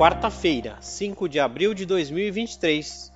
quarta-feira, 0.00 0.78
5 0.80 1.28
de 1.28 1.38
abril 1.38 1.74
de 1.74 1.84
2023. 1.84 3.12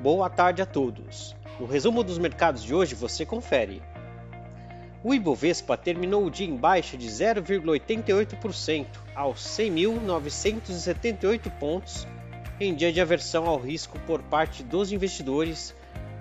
Boa 0.00 0.30
tarde 0.30 0.62
a 0.62 0.64
todos. 0.64 1.34
No 1.58 1.66
resumo 1.66 2.04
dos 2.04 2.18
mercados 2.18 2.62
de 2.62 2.72
hoje 2.72 2.94
você 2.94 3.26
confere. 3.26 3.82
O 5.02 5.12
Ibovespa 5.12 5.76
terminou 5.76 6.24
o 6.24 6.30
dia 6.30 6.46
em 6.46 6.54
baixa 6.54 6.96
de 6.96 7.08
0,88% 7.08 8.86
aos 9.12 9.40
100.978 9.40 11.50
pontos, 11.58 12.06
em 12.60 12.76
dia 12.76 12.92
de 12.92 13.00
aversão 13.00 13.46
ao 13.46 13.58
risco 13.58 13.98
por 14.06 14.22
parte 14.22 14.62
dos 14.62 14.92
investidores, 14.92 15.74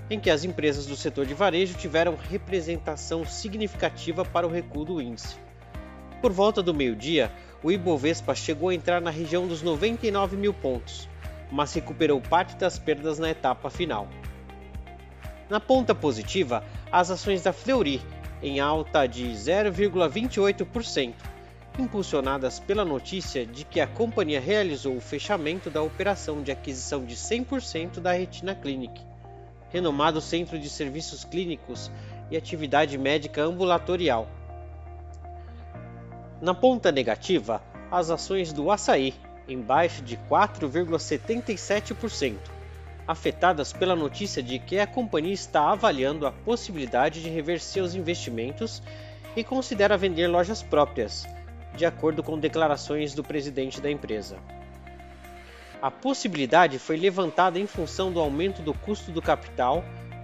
em 0.09 0.19
que 0.19 0.31
as 0.31 0.43
empresas 0.43 0.87
do 0.87 0.95
setor 0.95 1.27
de 1.27 1.35
varejo 1.35 1.77
tiveram 1.77 2.15
representação 2.15 3.23
significativa 3.27 4.25
para 4.25 4.47
o 4.47 4.49
recuo 4.49 4.85
do 4.85 4.99
índice. 4.99 5.35
Por 6.19 6.31
volta 6.31 6.63
do 6.63 6.73
meio-dia, 6.73 7.31
o 7.61 7.71
Ibovespa 7.71 8.33
chegou 8.33 8.69
a 8.69 8.73
entrar 8.73 9.01
na 9.01 9.09
região 9.09 9.47
dos 9.47 9.61
99 9.61 10.37
mil 10.37 10.53
pontos, 10.53 11.09
mas 11.51 11.73
recuperou 11.73 12.21
parte 12.21 12.55
das 12.55 12.79
perdas 12.79 13.19
na 13.19 13.29
etapa 13.29 13.69
final. 13.69 14.07
Na 15.49 15.59
ponta 15.59 15.93
positiva, 15.93 16.63
as 16.91 17.11
ações 17.11 17.41
da 17.41 17.51
Fleury, 17.51 18.01
em 18.41 18.59
alta 18.59 19.05
de 19.07 19.25
0,28%, 19.25 21.13
impulsionadas 21.77 22.59
pela 22.59 22.85
notícia 22.85 23.45
de 23.45 23.65
que 23.65 23.81
a 23.81 23.87
companhia 23.87 24.39
realizou 24.39 24.95
o 24.95 25.01
fechamento 25.01 25.69
da 25.69 25.81
operação 25.81 26.41
de 26.41 26.51
aquisição 26.51 27.03
de 27.03 27.15
100% 27.15 27.99
da 27.99 28.13
Retina 28.13 28.55
Clinic, 28.55 29.01
renomado 29.69 30.21
centro 30.21 30.57
de 30.59 30.69
serviços 30.69 31.25
clínicos 31.25 31.91
e 32.31 32.37
atividade 32.37 32.97
médica 32.97 33.41
ambulatorial 33.43 34.27
na 36.41 36.53
ponta 36.53 36.91
negativa, 36.91 37.61
as 37.91 38.09
ações 38.09 38.53
do 38.53 38.71
açaí, 38.71 39.13
em 39.47 39.59
baixa 39.59 40.01
de 40.01 40.15
4,77%, 40.29 42.37
afetadas 43.07 43.73
pela 43.73 43.95
notícia 43.95 44.41
de 44.41 44.57
que 44.59 44.79
a 44.79 44.87
companhia 44.87 45.33
está 45.33 45.71
avaliando 45.71 46.25
a 46.25 46.31
possibilidade 46.31 47.21
de 47.21 47.29
rever 47.29 47.59
seus 47.59 47.93
investimentos 47.93 48.81
e 49.35 49.43
considera 49.43 49.97
vender 49.97 50.27
lojas 50.27 50.63
próprias, 50.63 51.27
de 51.75 51.85
acordo 51.85 52.23
com 52.23 52.39
declarações 52.39 53.13
do 53.13 53.23
presidente 53.23 53.81
da 53.81 53.91
empresa. 53.91 54.37
A 55.81 55.89
possibilidade 55.89 56.77
foi 56.77 56.97
levantada 56.97 57.57
em 57.57 57.65
função 57.65 58.11
do 58.11 58.19
aumento 58.19 58.61
do 58.61 58.73
custo 58.73 59.11
do 59.11 59.21
capital 59.21 59.81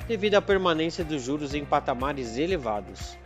devido 0.08 0.36
à 0.36 0.42
permanência 0.42 1.04
dos 1.04 1.24
juros 1.24 1.56
em 1.56 1.66
patamares 1.66 2.38
elevados. 2.38 3.18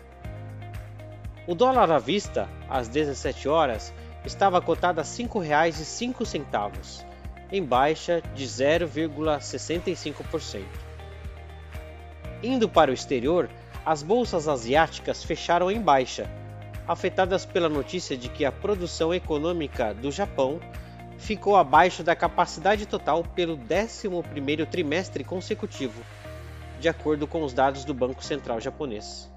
O 1.49 1.55
dólar 1.55 1.89
à 1.89 1.97
vista, 1.97 2.47
às 2.69 2.87
17 2.87 3.49
horas, 3.49 3.91
estava 4.23 4.61
cotado 4.61 4.99
a 4.99 5.03
R$ 5.03 5.09
5,05, 5.09 7.03
em 7.51 7.63
baixa 7.63 8.21
de 8.35 8.45
0,65%. 8.45 10.63
Indo 12.43 12.69
para 12.69 12.91
o 12.91 12.93
exterior, 12.93 13.49
as 13.83 14.03
bolsas 14.03 14.47
asiáticas 14.47 15.23
fecharam 15.23 15.71
em 15.71 15.81
baixa, 15.81 16.29
afetadas 16.87 17.47
pela 17.47 17.67
notícia 17.67 18.15
de 18.15 18.29
que 18.29 18.45
a 18.45 18.51
produção 18.51 19.11
econômica 19.11 19.91
do 19.91 20.11
Japão 20.11 20.59
ficou 21.17 21.55
abaixo 21.55 22.03
da 22.03 22.15
capacidade 22.15 22.85
total 22.85 23.23
pelo 23.23 23.57
11º 23.57 24.67
trimestre 24.67 25.23
consecutivo, 25.23 26.03
de 26.79 26.87
acordo 26.87 27.25
com 27.25 27.41
os 27.41 27.53
dados 27.53 27.83
do 27.83 27.95
Banco 27.95 28.23
Central 28.23 28.61
japonês. 28.61 29.27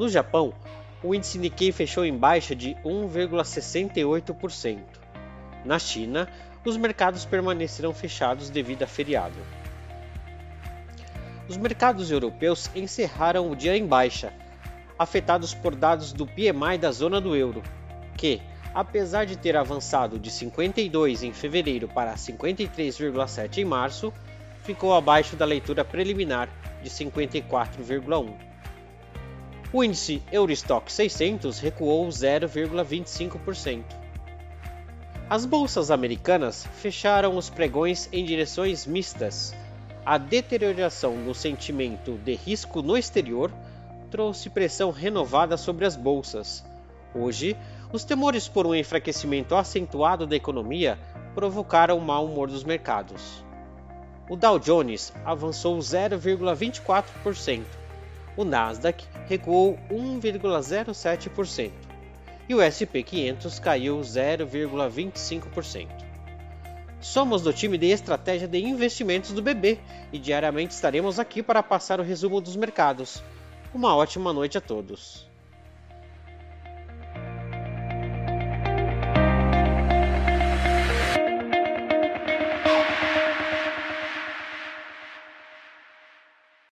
No 0.00 0.08
Japão, 0.08 0.54
o 1.02 1.14
índice 1.14 1.38
Nikkei 1.38 1.70
fechou 1.72 2.06
em 2.06 2.16
baixa 2.16 2.56
de 2.56 2.74
1,68%. 2.82 4.78
Na 5.62 5.78
China, 5.78 6.26
os 6.64 6.78
mercados 6.78 7.26
permaneceram 7.26 7.92
fechados 7.92 8.48
devido 8.48 8.82
a 8.82 8.86
feriado. 8.86 9.36
Os 11.46 11.58
mercados 11.58 12.10
europeus 12.10 12.70
encerraram 12.74 13.50
o 13.50 13.54
dia 13.54 13.76
em 13.76 13.86
baixa, 13.86 14.32
afetados 14.98 15.52
por 15.52 15.76
dados 15.76 16.14
do 16.14 16.26
PMI 16.26 16.78
da 16.80 16.90
zona 16.92 17.20
do 17.20 17.36
euro, 17.36 17.62
que, 18.16 18.40
apesar 18.72 19.26
de 19.26 19.36
ter 19.36 19.54
avançado 19.54 20.18
de 20.18 20.30
52 20.30 21.24
em 21.24 21.34
fevereiro 21.34 21.86
para 21.88 22.14
53,7 22.14 23.58
em 23.58 23.66
março, 23.66 24.10
ficou 24.64 24.94
abaixo 24.94 25.36
da 25.36 25.44
leitura 25.44 25.84
preliminar 25.84 26.48
de 26.82 26.88
54,1. 26.88 28.49
O 29.72 29.84
índice 29.84 30.20
Eurostock 30.32 30.90
600 30.90 31.60
recuou 31.60 32.08
0,25%. 32.08 33.84
As 35.28 35.44
bolsas 35.44 35.92
americanas 35.92 36.66
fecharam 36.74 37.36
os 37.36 37.48
pregões 37.48 38.08
em 38.12 38.24
direções 38.24 38.84
mistas. 38.84 39.54
A 40.04 40.18
deterioração 40.18 41.14
no 41.14 41.32
sentimento 41.32 42.18
de 42.24 42.34
risco 42.34 42.82
no 42.82 42.98
exterior 42.98 43.52
trouxe 44.10 44.50
pressão 44.50 44.90
renovada 44.90 45.56
sobre 45.56 45.86
as 45.86 45.94
bolsas. 45.94 46.64
Hoje, 47.14 47.56
os 47.92 48.02
temores 48.02 48.48
por 48.48 48.66
um 48.66 48.74
enfraquecimento 48.74 49.54
acentuado 49.54 50.26
da 50.26 50.34
economia 50.34 50.98
provocaram 51.32 51.96
o 51.96 52.04
mau 52.04 52.26
humor 52.26 52.48
dos 52.48 52.64
mercados. 52.64 53.44
O 54.28 54.34
Dow 54.34 54.58
Jones 54.58 55.12
avançou 55.24 55.78
0,24%, 55.78 57.62
o 58.36 58.44
Nasdaq 58.44 59.06
recuou 59.30 59.78
1,07% 59.88 61.70
e 62.48 62.54
o 62.54 62.58
SP 62.66 63.04
500 63.04 63.60
caiu 63.60 64.00
0,25%. 64.00 65.86
Somos 67.00 67.40
do 67.40 67.52
time 67.52 67.78
de 67.78 67.86
estratégia 67.86 68.48
de 68.48 68.58
investimentos 68.58 69.30
do 69.30 69.40
BB 69.40 69.78
e 70.12 70.18
diariamente 70.18 70.74
estaremos 70.74 71.20
aqui 71.20 71.44
para 71.44 71.62
passar 71.62 72.00
o 72.00 72.02
resumo 72.02 72.40
dos 72.40 72.56
mercados. 72.56 73.22
Uma 73.72 73.94
ótima 73.94 74.32
noite 74.32 74.58
a 74.58 74.60
todos. 74.60 75.29